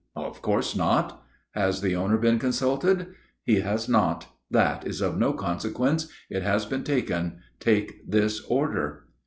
"Of 0.15 0.41
course 0.41 0.75
not." 0.75 1.21
"Has 1.51 1.81
the 1.81 1.95
owner 1.95 2.17
been 2.17 2.39
consulted?" 2.39 3.13
"He 3.43 3.59
has 3.59 3.87
not; 3.87 4.25
that 4.49 4.83
is 4.87 4.99
of 4.99 5.15
no 5.15 5.31
consequence; 5.31 6.07
it 6.27 6.41
has 6.41 6.65
been 6.65 6.83
taken. 6.83 7.37
Take 7.59 8.09
this 8.09 8.39
order." 8.47 9.03